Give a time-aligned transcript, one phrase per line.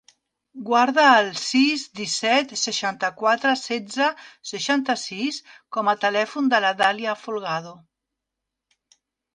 [0.67, 4.09] Guarda el sis, disset, seixanta-quatre, setze,
[4.53, 5.41] seixanta-sis
[5.77, 7.81] com a telèfon de la Dàlia Folgado.